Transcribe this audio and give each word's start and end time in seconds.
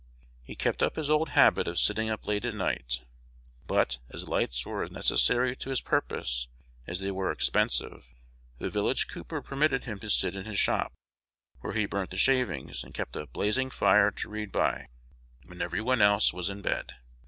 He 0.43 0.55
kept 0.55 0.81
up 0.81 0.95
his 0.95 1.11
old 1.11 1.29
habit 1.29 1.67
of 1.67 1.77
sitting 1.77 2.09
up 2.09 2.25
late 2.25 2.43
at 2.43 2.55
night; 2.55 3.01
but, 3.67 3.99
as 4.09 4.27
lights 4.27 4.65
were 4.65 4.81
as 4.81 4.89
necessary 4.89 5.55
to 5.55 5.69
his 5.69 5.79
purpose 5.79 6.47
as 6.87 7.01
they 7.01 7.11
were 7.11 7.31
expensive, 7.31 8.07
the 8.57 8.71
village 8.71 9.07
cooper 9.07 9.43
permitted 9.43 9.83
him 9.83 9.99
to 9.99 10.09
sit 10.09 10.35
in 10.35 10.45
his 10.45 10.57
shop, 10.57 10.93
where 11.59 11.73
he 11.73 11.85
burnt 11.85 12.09
the 12.09 12.17
shavings, 12.17 12.83
and 12.83 12.95
kept 12.95 13.15
a 13.15 13.27
blazing 13.27 13.69
fire 13.69 14.09
to 14.09 14.27
read 14.27 14.51
by, 14.51 14.87
when 15.45 15.61
every 15.61 15.81
one 15.81 16.01
else 16.01 16.33
was 16.33 16.49
in 16.49 16.63
bed. 16.63 16.95